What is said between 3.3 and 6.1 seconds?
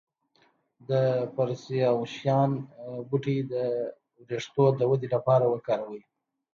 د ویښتو د ودې لپاره وکاروئ